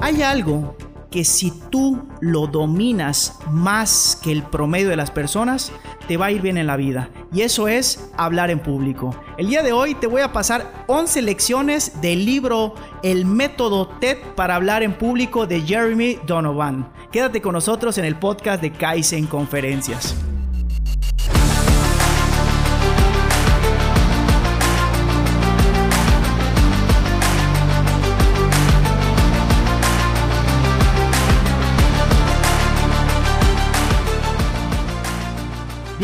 [0.00, 0.76] Hay algo
[1.10, 5.72] que si tú lo dominas más que el promedio de las personas,
[6.08, 7.10] te va a ir bien en la vida.
[7.32, 9.14] Y eso es hablar en público.
[9.38, 14.18] El día de hoy te voy a pasar 11 lecciones del libro El método TED
[14.34, 16.92] para hablar en público de Jeremy Donovan.
[17.12, 20.16] Quédate con nosotros en el podcast de Kaizen Conferencias.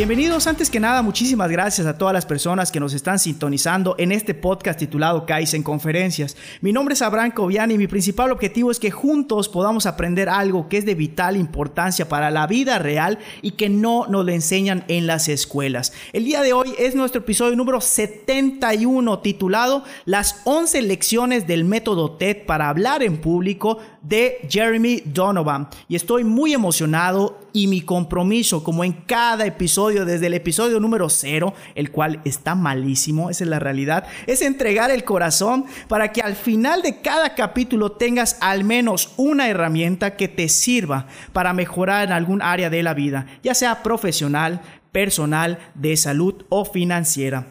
[0.07, 4.13] Bienvenidos, antes que nada, muchísimas gracias a todas las personas que nos están sintonizando en
[4.13, 6.37] este podcast titulado Kaizen Conferencias.
[6.61, 10.69] Mi nombre es Abraham Coviani y mi principal objetivo es que juntos podamos aprender algo
[10.69, 14.85] que es de vital importancia para la vida real y que no nos lo enseñan
[14.87, 15.93] en las escuelas.
[16.13, 22.13] El día de hoy es nuestro episodio número 71 titulado Las 11 lecciones del método
[22.13, 25.69] TED para hablar en público de Jeremy Donovan.
[25.89, 31.09] Y estoy muy emocionado y mi compromiso, como en cada episodio, desde el episodio número
[31.09, 36.21] cero, el cual está malísimo, esa es la realidad, es entregar el corazón para que
[36.21, 42.05] al final de cada capítulo tengas al menos una herramienta que te sirva para mejorar
[42.05, 44.61] en algún área de la vida, ya sea profesional,
[44.93, 47.47] personal, de salud o financiera.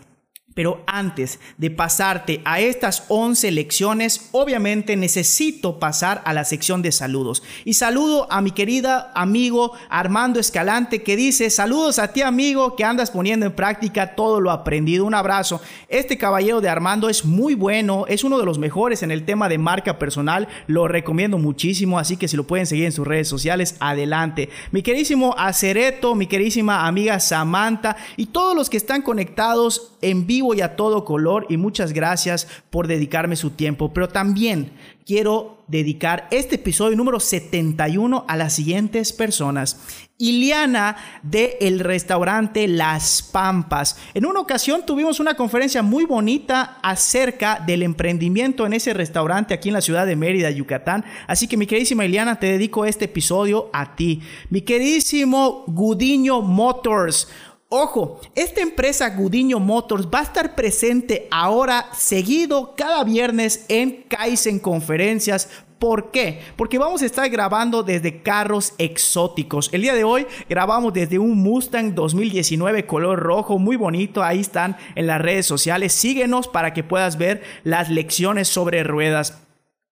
[0.56, 6.94] Pero antes de pasarte a estas 11 lecciones, obviamente necesito pasar a la sección de
[6.94, 7.44] saludos.
[7.66, 12.86] Y saludo a mi querida amigo Armando Escalante que dice, saludos a ti amigo que
[12.86, 15.04] andas poniendo en práctica todo lo aprendido.
[15.04, 15.60] Un abrazo.
[15.90, 19.50] Este caballero de Armando es muy bueno, es uno de los mejores en el tema
[19.50, 20.48] de marca personal.
[20.68, 24.48] Lo recomiendo muchísimo, así que si lo pueden seguir en sus redes sociales, adelante.
[24.72, 30.45] Mi queridísimo Acereto, mi queridísima amiga Samantha y todos los que están conectados en vivo
[30.54, 33.94] y a todo color y muchas gracias por dedicarme su tiempo.
[33.94, 34.72] Pero también
[35.06, 39.80] quiero dedicar este episodio número 71 a las siguientes personas.
[40.18, 43.98] Iliana de el restaurante Las Pampas.
[44.14, 49.70] En una ocasión tuvimos una conferencia muy bonita acerca del emprendimiento en ese restaurante aquí
[49.70, 51.04] en la ciudad de Mérida, Yucatán.
[51.28, 54.22] Así que mi queridísima Iliana, te dedico este episodio a ti.
[54.50, 57.28] Mi queridísimo Gudiño Motors.
[57.78, 64.60] Ojo, esta empresa Gudiño Motors va a estar presente ahora seguido cada viernes en Kaizen
[64.60, 65.50] Conferencias.
[65.78, 66.40] ¿Por qué?
[66.56, 69.68] Porque vamos a estar grabando desde carros exóticos.
[69.74, 74.24] El día de hoy grabamos desde un Mustang 2019 color rojo, muy bonito.
[74.24, 75.92] Ahí están en las redes sociales.
[75.92, 79.45] Síguenos para que puedas ver las lecciones sobre ruedas.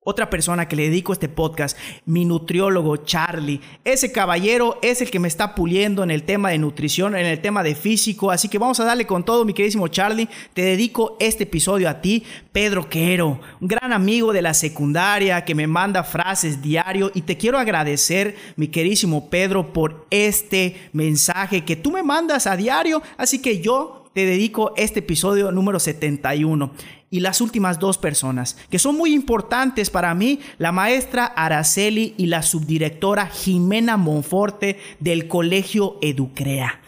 [0.06, 3.62] Otra persona que le dedico este podcast, mi nutriólogo Charlie.
[3.86, 7.40] Ese caballero es el que me está puliendo en el tema de nutrición, en el
[7.40, 8.30] tema de físico.
[8.30, 10.28] Así que vamos a darle con todo, mi queridísimo Charlie.
[10.53, 15.56] Te dedico este episodio a ti, Pedro Quero, un gran amigo de la secundaria que
[15.56, 17.09] me manda frases diario.
[17.13, 22.58] Y te quiero agradecer, mi queridísimo Pedro, por este mensaje que tú me mandas a
[22.58, 23.02] diario.
[23.16, 26.72] Así que yo te dedico este episodio número 71
[27.09, 32.28] y las últimas dos personas, que son muy importantes para mí, la maestra Araceli y
[32.28, 36.79] la subdirectora Jimena Monforte del Colegio Educrea.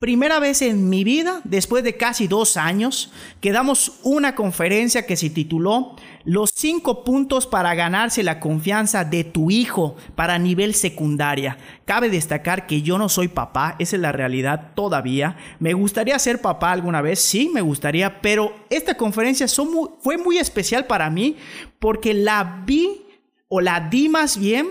[0.00, 3.10] Primera vez en mi vida, después de casi dos años,
[3.40, 9.24] que damos una conferencia que se tituló Los cinco puntos para ganarse la confianza de
[9.24, 11.58] tu hijo para nivel secundaria.
[11.84, 15.36] Cabe destacar que yo no soy papá, esa es la realidad todavía.
[15.58, 20.86] Me gustaría ser papá alguna vez, sí, me gustaría, pero esta conferencia fue muy especial
[20.86, 21.34] para mí
[21.80, 23.04] porque la vi
[23.48, 24.68] o la di más bien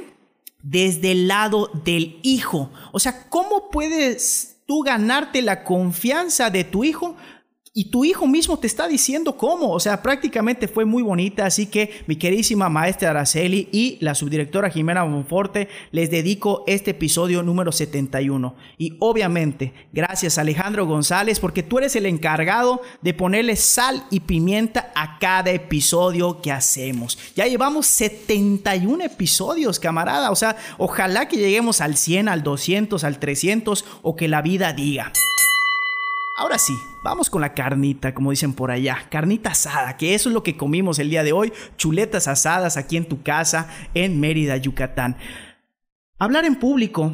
[0.64, 2.72] desde el lado del hijo.
[2.94, 7.16] O sea, ¿cómo puedes tú ganarte la confianza de tu hijo
[7.78, 9.72] y tu hijo mismo te está diciendo cómo.
[9.72, 11.46] O sea, prácticamente fue muy bonita.
[11.46, 17.44] Así que mi queridísima maestra Araceli y la subdirectora Jimena Monforte les dedico este episodio
[17.44, 18.56] número 71.
[18.80, 24.92] Y obviamente, gracias Alejandro González, porque tú eres el encargado de ponerle sal y pimienta
[24.96, 27.20] a cada episodio que hacemos.
[27.36, 30.32] Ya llevamos 71 episodios, camarada.
[30.32, 34.74] O sea, ojalá que lleguemos al 100, al 200, al 300 o que la vida
[34.74, 35.14] diga.
[36.40, 36.74] Ahora sí,
[37.08, 40.58] vamos con la carnita, como dicen por allá, carnita asada, que eso es lo que
[40.58, 45.16] comimos el día de hoy, chuletas asadas aquí en tu casa en Mérida, Yucatán.
[46.20, 47.14] Hablar en público,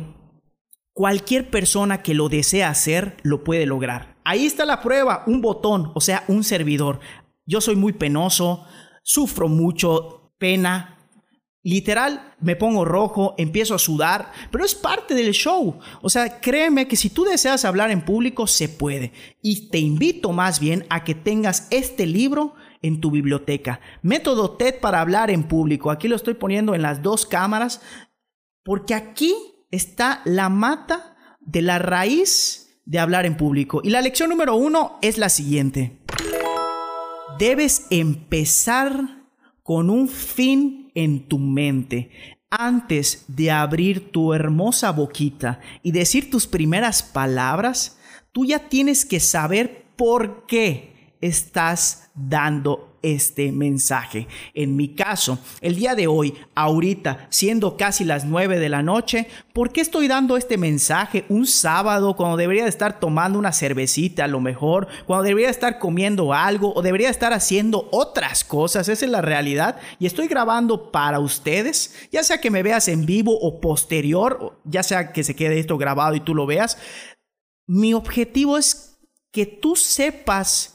[0.94, 4.18] cualquier persona que lo desea hacer lo puede lograr.
[4.24, 7.00] Ahí está la prueba, un botón, o sea, un servidor.
[7.46, 8.66] Yo soy muy penoso,
[9.04, 10.93] sufro mucho pena,
[11.66, 15.80] Literal, me pongo rojo, empiezo a sudar, pero es parte del show.
[16.02, 19.14] O sea, créeme que si tú deseas hablar en público, se puede.
[19.42, 23.80] Y te invito más bien a que tengas este libro en tu biblioteca.
[24.02, 25.90] Método TED para hablar en público.
[25.90, 27.82] Aquí lo estoy poniendo en las dos cámaras,
[28.66, 29.34] porque aquí
[29.72, 33.80] está la mata de la raíz de hablar en público.
[33.86, 36.02] Y la lección número uno es la siguiente.
[37.40, 39.24] Debes empezar
[39.64, 42.10] con un fin en tu mente
[42.50, 47.98] antes de abrir tu hermosa boquita y decir tus primeras palabras,
[48.32, 50.93] tú ya tienes que saber por qué
[51.24, 54.28] estás dando este mensaje.
[54.54, 59.28] En mi caso, el día de hoy, ahorita, siendo casi las 9 de la noche,
[59.54, 64.28] ¿por qué estoy dando este mensaje un sábado cuando debería estar tomando una cervecita a
[64.28, 68.90] lo mejor, cuando debería estar comiendo algo o debería estar haciendo otras cosas?
[68.90, 73.06] Esa es la realidad y estoy grabando para ustedes, ya sea que me veas en
[73.06, 76.78] vivo o posterior, ya sea que se quede esto grabado y tú lo veas.
[77.66, 79.00] Mi objetivo es
[79.32, 80.73] que tú sepas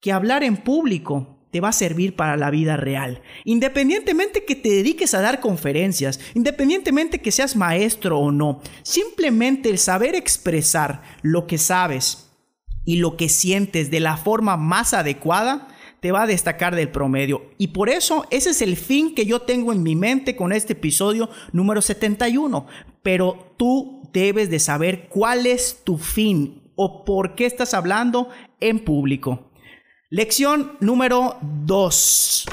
[0.00, 3.22] que hablar en público te va a servir para la vida real.
[3.44, 9.78] Independientemente que te dediques a dar conferencias, independientemente que seas maestro o no, simplemente el
[9.78, 12.30] saber expresar lo que sabes
[12.84, 15.68] y lo que sientes de la forma más adecuada,
[16.00, 17.50] te va a destacar del promedio.
[17.58, 20.72] Y por eso ese es el fin que yo tengo en mi mente con este
[20.72, 22.66] episodio número 71.
[23.02, 28.30] Pero tú debes de saber cuál es tu fin o por qué estás hablando
[28.60, 29.49] en público.
[30.12, 32.46] Lección número 2.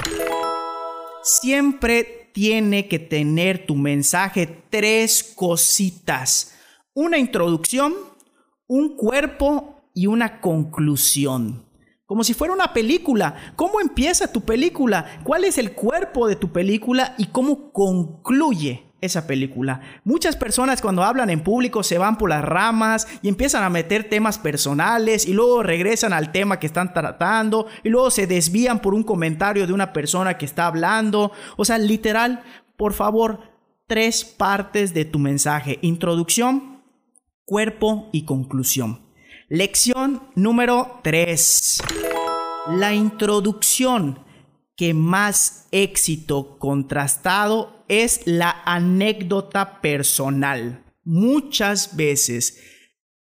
[1.24, 6.54] Siempre tiene que tener tu mensaje tres cositas.
[6.94, 7.96] Una introducción,
[8.68, 11.66] un cuerpo y una conclusión.
[12.06, 13.34] Como si fuera una película.
[13.56, 15.20] ¿Cómo empieza tu película?
[15.24, 18.87] ¿Cuál es el cuerpo de tu película y cómo concluye?
[19.00, 19.80] Esa película.
[20.04, 24.08] Muchas personas cuando hablan en público se van por las ramas y empiezan a meter
[24.08, 28.94] temas personales y luego regresan al tema que están tratando y luego se desvían por
[28.94, 31.32] un comentario de una persona que está hablando.
[31.56, 32.42] O sea, literal,
[32.76, 33.40] por favor,
[33.86, 35.78] tres partes de tu mensaje.
[35.82, 36.82] Introducción,
[37.44, 39.08] cuerpo y conclusión.
[39.48, 41.82] Lección número 3.
[42.72, 44.18] La introducción
[44.76, 50.84] que más éxito contrastado es la anécdota personal.
[51.04, 52.58] Muchas veces,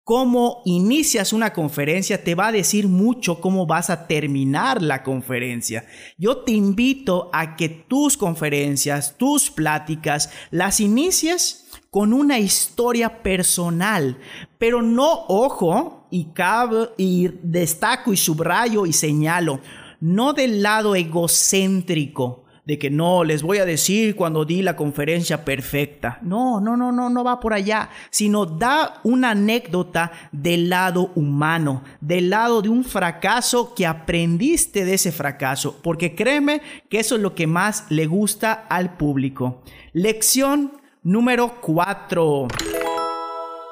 [0.03, 5.85] cómo inicias una conferencia te va a decir mucho cómo vas a terminar la conferencia.
[6.17, 14.17] Yo te invito a que tus conferencias, tus pláticas, las inicies con una historia personal,
[14.57, 19.59] pero no ojo y cabe y destaco y subrayo y señalo
[19.99, 25.43] no del lado egocéntrico de que no, les voy a decir cuando di la conferencia
[25.43, 26.19] perfecta.
[26.21, 31.83] No, no, no, no, no va por allá, sino da una anécdota del lado humano,
[31.99, 36.61] del lado de un fracaso que aprendiste de ese fracaso, porque créeme
[36.91, 39.63] que eso es lo que más le gusta al público.
[39.91, 42.49] Lección número 4.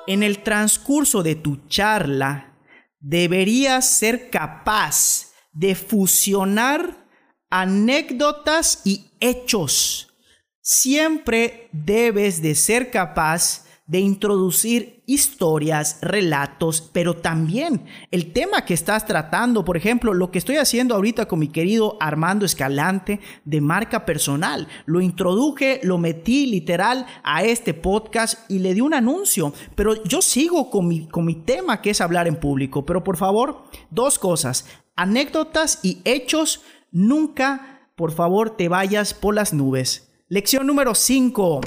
[0.08, 2.56] En el transcurso de tu charla,
[3.00, 7.07] deberías ser capaz de fusionar
[7.50, 10.14] anécdotas y hechos.
[10.62, 19.06] Siempre debes de ser capaz de introducir historias, relatos, pero también el tema que estás
[19.06, 24.06] tratando, por ejemplo, lo que estoy haciendo ahorita con mi querido Armando Escalante de marca
[24.06, 24.68] personal.
[24.86, 30.22] Lo introduje, lo metí literal a este podcast y le di un anuncio, pero yo
[30.22, 32.86] sigo con mi, con mi tema que es hablar en público.
[32.86, 34.66] Pero por favor, dos cosas
[34.98, 36.62] anécdotas y hechos,
[36.98, 40.12] nunca, por favor, te vayas por las nubes.
[40.28, 41.62] Lección número 5.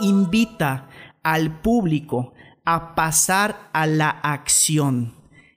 [0.00, 0.88] Invita
[1.22, 2.32] al público
[2.64, 5.14] a pasar a la acción,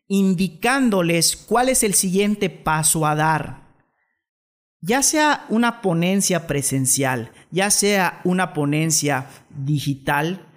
[0.08, 3.66] indicándoles cuál es el siguiente paso a dar.
[4.82, 10.48] Ya sea una ponencia presencial, ya sea una ponencia digital,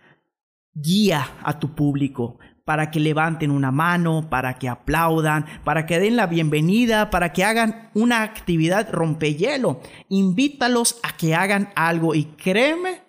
[0.75, 6.17] guía a tu público, para que levanten una mano, para que aplaudan, para que den
[6.17, 9.81] la bienvenida, para que hagan una actividad rompehielo.
[10.11, 13.01] Invítalos a que hagan algo y créeme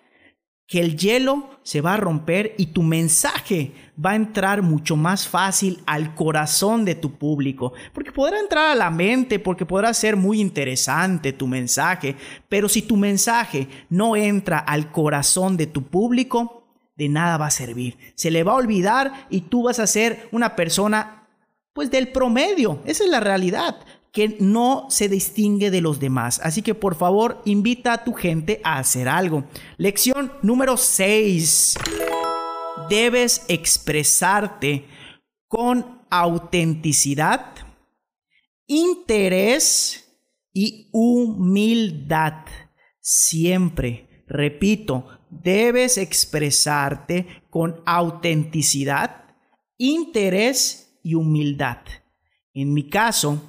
[0.66, 5.28] que el hielo se va a romper y tu mensaje va a entrar mucho más
[5.28, 7.74] fácil al corazón de tu público.
[7.92, 12.16] Porque podrá entrar a la mente, porque podrá ser muy interesante tu mensaje,
[12.48, 16.59] pero si tu mensaje no entra al corazón de tu público,
[17.00, 17.96] de nada va a servir.
[18.14, 21.26] Se le va a olvidar y tú vas a ser una persona
[21.72, 22.82] pues del promedio.
[22.84, 23.76] Esa es la realidad.
[24.12, 26.40] que no se distingue de los demás.
[26.42, 29.44] Así que por favor invita a tu gente a hacer algo.
[29.76, 31.78] Lección número 6.
[32.88, 34.84] Debes expresarte
[35.46, 37.54] con autenticidad,
[38.66, 40.18] interés
[40.52, 42.46] y humildad.
[42.98, 49.24] Siempre, repito, debes expresarte con autenticidad,
[49.78, 51.78] interés y humildad.
[52.52, 53.40] En mi caso,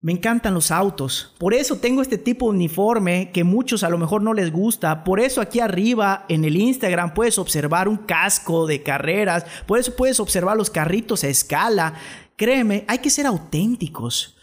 [0.00, 1.34] me encantan los autos.
[1.38, 5.02] Por eso tengo este tipo de uniforme que muchos a lo mejor no les gusta.
[5.02, 9.44] Por eso aquí arriba en el Instagram puedes observar un casco de carreras.
[9.66, 11.94] Por eso puedes observar los carritos a escala.
[12.36, 14.36] Créeme, hay que ser auténticos.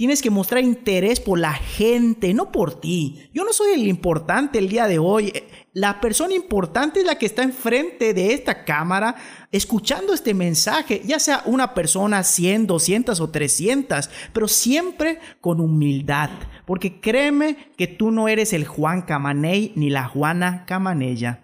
[0.00, 3.28] Tienes que mostrar interés por la gente, no por ti.
[3.34, 5.30] Yo no soy el importante el día de hoy.
[5.74, 9.14] La persona importante es la que está enfrente de esta cámara
[9.52, 16.30] escuchando este mensaje, ya sea una persona 100, 200 o 300, pero siempre con humildad.
[16.64, 21.42] Porque créeme que tú no eres el Juan Camaney ni la Juana Camanella.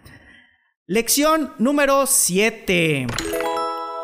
[0.87, 3.07] Lección número 7.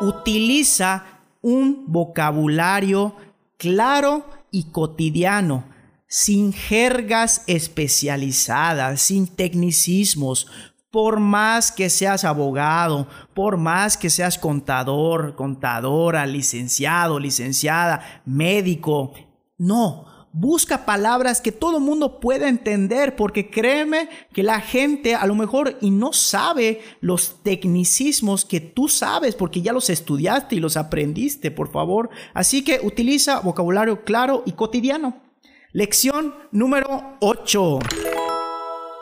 [0.01, 3.15] Utiliza un vocabulario
[3.57, 5.65] claro y cotidiano,
[6.07, 10.47] sin jergas especializadas, sin tecnicismos,
[10.91, 19.13] por más que seas abogado, por más que seas contador, contadora, licenciado, licenciada, médico,
[19.57, 25.35] no, busca palabras que todo mundo pueda entender, porque créeme que la gente a lo
[25.35, 30.75] mejor y no sabe los tecnicismos que tú sabes, porque ya los estudiaste y los
[30.75, 32.09] aprendiste, por favor.
[32.33, 35.21] Así que utiliza vocabulario claro y cotidiano.
[35.71, 37.79] Lección número 8.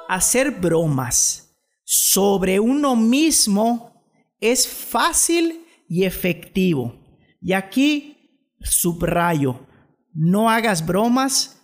[0.09, 4.03] Hacer bromas sobre uno mismo
[4.41, 6.93] es fácil y efectivo.
[7.41, 8.17] Y aquí
[8.59, 9.70] subrayo
[10.13, 11.61] no hagas bromas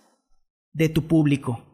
[0.72, 1.64] de tu público.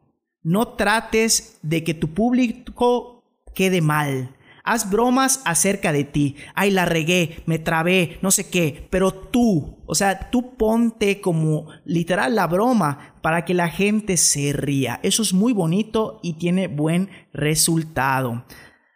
[0.43, 4.37] No trates de que tu público quede mal.
[4.66, 6.37] Haz bromas acerca de ti.
[6.54, 8.88] Ay, la regué, me trabé, no sé qué.
[8.90, 14.54] Pero tú, o sea, tú ponte como literal la broma para que la gente se
[14.54, 15.00] ría.
[15.02, 18.47] Eso es muy bonito y tiene buen resultado.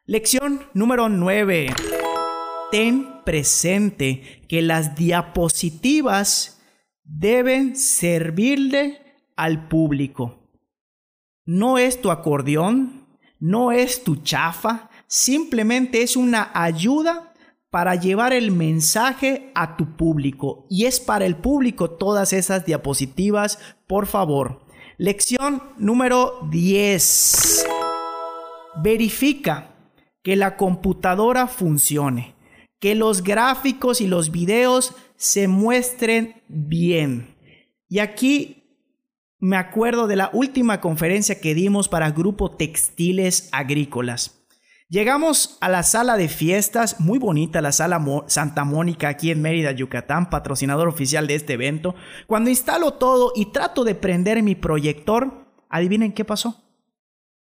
[0.07, 1.75] Lección número 9.
[2.71, 6.58] Ten presente que las diapositivas
[7.09, 9.00] deben servirle
[9.35, 10.38] al público.
[11.47, 13.07] No es tu acordeón,
[13.41, 17.33] no es tu chafa, simplemente es una ayuda
[17.71, 20.67] para llevar el mensaje a tu público.
[20.69, 24.67] Y es para el público todas esas diapositivas, por favor.
[24.99, 27.67] Lección número 10.
[28.83, 29.75] Verifica
[30.23, 32.35] que la computadora funcione,
[32.81, 37.37] que los gráficos y los videos se muestren bien.
[37.89, 38.59] Y aquí
[39.41, 44.47] me acuerdo de la última conferencia que dimos para Grupo Textiles Agrícolas.
[44.89, 49.73] Llegamos a la sala de fiestas, muy bonita la sala Santa Mónica aquí en Mérida,
[49.73, 51.95] Yucatán, patrocinador oficial de este evento.
[52.27, 56.65] Cuando instalo todo y trato de prender mi proyector, adivinen qué pasó.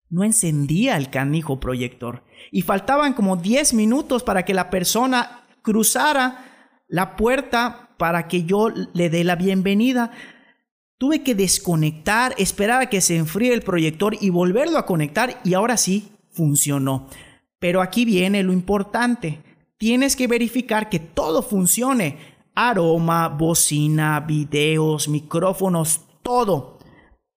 [0.08, 6.53] No encendía el canijo proyector y faltaban como 10 minutos para que la persona cruzara
[6.94, 10.12] la puerta para que yo le dé la bienvenida.
[10.96, 15.54] Tuve que desconectar, esperar a que se enfríe el proyector y volverlo a conectar y
[15.54, 17.08] ahora sí funcionó.
[17.58, 19.42] Pero aquí viene lo importante.
[19.76, 22.16] Tienes que verificar que todo funcione.
[22.54, 26.78] Aroma, bocina, videos, micrófonos, todo.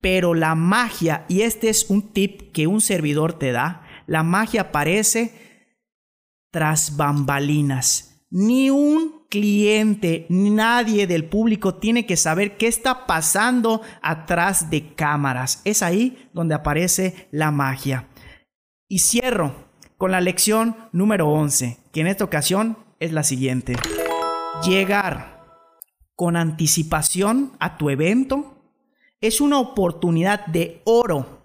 [0.02, 4.62] Pero la magia, y este es un tip que un servidor te da, la magia
[4.62, 5.34] aparece
[6.52, 8.24] tras bambalinas.
[8.30, 15.62] Ni un cliente, nadie del público tiene que saber qué está pasando atrás de cámaras.
[15.66, 18.08] Es ahí donde aparece la magia.
[18.88, 19.54] Y cierro
[19.98, 23.76] con la lección número 11, que en esta ocasión es la siguiente.
[24.64, 25.38] Llegar
[26.16, 28.58] con anticipación a tu evento
[29.22, 31.37] es una oportunidad de oro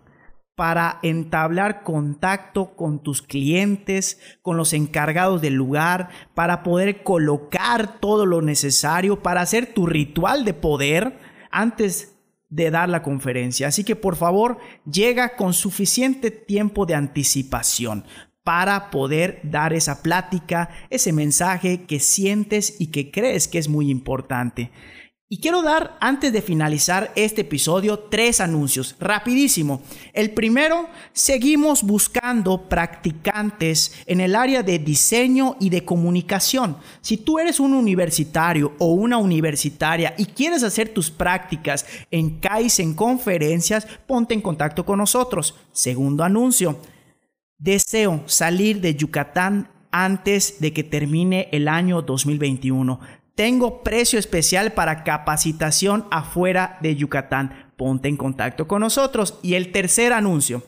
[0.55, 8.27] para entablar contacto con tus clientes, con los encargados del lugar, para poder colocar todo
[8.27, 11.19] lo necesario para hacer tu ritual de poder
[11.51, 12.17] antes
[12.51, 13.69] de dar la conferencia.
[13.69, 14.59] Así que por favor,
[14.91, 18.05] llega con suficiente tiempo de anticipación
[18.45, 23.91] para poder dar esa plática, ese mensaje que sientes y que crees que es muy
[23.91, 24.71] importante.
[25.33, 28.95] Y quiero dar, antes de finalizar este episodio, tres anuncios.
[29.01, 29.81] Rapidísimo.
[30.13, 36.77] El primero, seguimos buscando practicantes en el área de diseño y de comunicación.
[37.01, 42.93] Si tú eres un universitario o una universitaria y quieres hacer tus prácticas en Kaizen
[42.93, 45.55] conferencias, ponte en contacto con nosotros.
[45.73, 46.79] Segundo anuncio.
[47.57, 53.22] Deseo salir de Yucatán antes de que termine el año 2021.
[53.35, 57.73] Tengo precio especial para capacitación afuera de Yucatán.
[57.77, 59.39] Ponte en contacto con nosotros.
[59.43, 60.63] Y el tercer anuncio.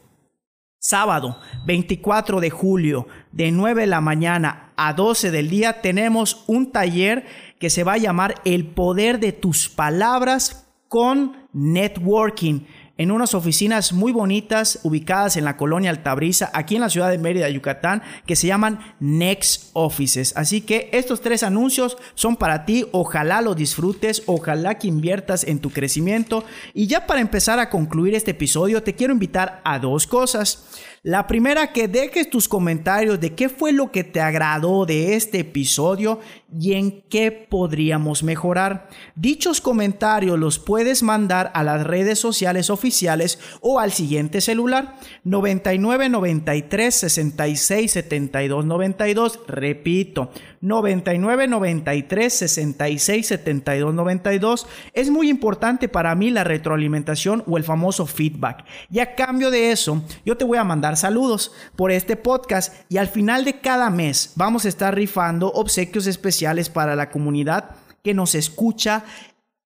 [0.79, 6.73] Sábado 24 de julio de 9 de la mañana a 12 del día tenemos un
[6.73, 7.25] taller
[7.59, 13.93] que se va a llamar El poder de tus palabras con networking en unas oficinas
[13.93, 18.37] muy bonitas ubicadas en la colonia Altabrisa, aquí en la ciudad de Mérida, Yucatán, que
[18.37, 20.33] se llaman Next Offices.
[20.37, 25.59] Así que estos tres anuncios son para ti, ojalá lo disfrutes, ojalá que inviertas en
[25.59, 26.45] tu crecimiento.
[26.73, 30.69] Y ya para empezar a concluir este episodio, te quiero invitar a dos cosas.
[31.07, 35.41] La primera, que dejes tus comentarios de qué fue lo que te agradó de este
[35.41, 36.19] episodio
[36.59, 38.89] y en qué podríamos mejorar.
[39.15, 46.09] Dichos comentarios los puedes mandar a las redes sociales oficiales o al siguiente celular 99
[46.09, 49.41] 93 66 72 92.
[49.47, 50.31] Repito,
[50.63, 54.67] 99 93 66 72 92.
[54.95, 58.65] Es muy importante para mí la retroalimentación o el famoso feedback.
[58.91, 62.97] Y a cambio de eso, yo te voy a mandar saludos por este podcast y
[62.97, 68.15] al final de cada mes vamos a estar rifando obsequios especiales para la comunidad que
[68.15, 69.05] nos escucha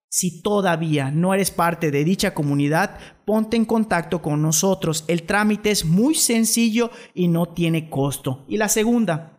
[0.09, 5.05] si todavía no eres parte de dicha comunidad, ponte en contacto con nosotros.
[5.07, 8.43] El trámite es muy sencillo y no tiene costo.
[8.47, 9.38] Y la segunda,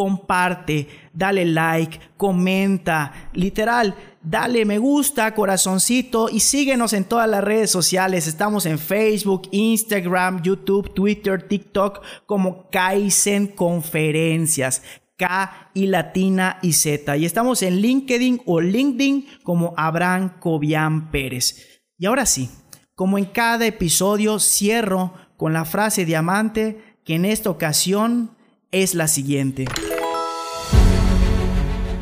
[0.00, 7.70] comparte, dale like, comenta, literal, dale me gusta, corazoncito y síguenos en todas las redes
[7.70, 8.26] sociales.
[8.26, 14.82] Estamos en Facebook, Instagram, YouTube, Twitter, TikTok como Kaizen Conferencias.
[15.18, 17.18] K y latina y Z.
[17.18, 21.82] Y estamos en LinkedIn o LinkedIn como Abraham Cobian Pérez.
[21.98, 22.48] Y ahora sí,
[22.94, 28.30] como en cada episodio, cierro con la frase diamante que en esta ocasión
[28.72, 29.66] es la siguiente.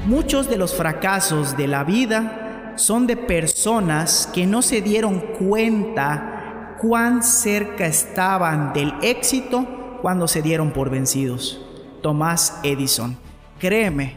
[0.09, 6.77] Muchos de los fracasos de la vida son de personas que no se dieron cuenta
[6.81, 11.62] cuán cerca estaban del éxito cuando se dieron por vencidos.
[12.01, 13.18] Tomás Edison.
[13.59, 14.16] Créeme,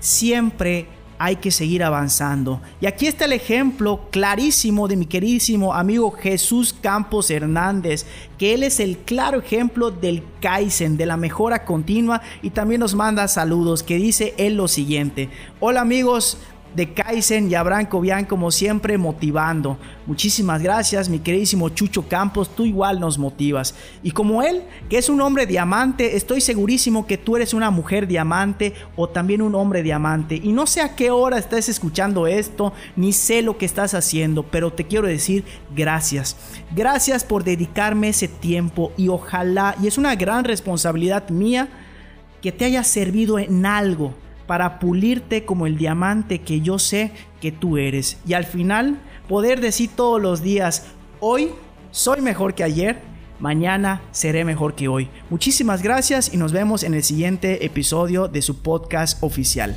[0.00, 2.60] siempre hay que seguir avanzando.
[2.80, 8.06] Y aquí está el ejemplo clarísimo de mi queridísimo amigo Jesús Campos Hernández,
[8.38, 12.94] que él es el claro ejemplo del Kaizen, de la mejora continua y también nos
[12.94, 15.30] manda saludos que dice él lo siguiente.
[15.60, 16.38] Hola amigos,
[16.76, 19.78] de Kaizen y Abraham Cobian como siempre motivando.
[20.04, 23.74] Muchísimas gracias mi queridísimo Chucho Campos, tú igual nos motivas.
[24.02, 28.06] Y como él, que es un hombre diamante, estoy segurísimo que tú eres una mujer
[28.06, 30.38] diamante o también un hombre diamante.
[30.42, 34.42] Y no sé a qué hora estás escuchando esto, ni sé lo que estás haciendo,
[34.42, 36.36] pero te quiero decir gracias.
[36.74, 41.70] Gracias por dedicarme ese tiempo y ojalá, y es una gran responsabilidad mía,
[42.42, 44.12] que te haya servido en algo
[44.46, 48.18] para pulirte como el diamante que yo sé que tú eres.
[48.26, 50.86] Y al final poder decir todos los días,
[51.20, 51.50] hoy
[51.90, 53.00] soy mejor que ayer,
[53.40, 55.08] mañana seré mejor que hoy.
[55.30, 59.76] Muchísimas gracias y nos vemos en el siguiente episodio de su podcast oficial.